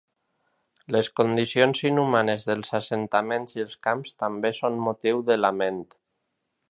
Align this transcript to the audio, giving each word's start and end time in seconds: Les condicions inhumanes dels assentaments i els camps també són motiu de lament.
Les 0.95 1.09
condicions 1.19 1.81
inhumanes 1.89 2.47
dels 2.51 2.73
assentaments 2.79 3.55
i 3.59 3.63
els 3.67 3.77
camps 3.89 4.17
també 4.25 4.53
són 4.61 4.81
motiu 4.87 5.23
de 5.29 5.39
lament. 5.43 5.83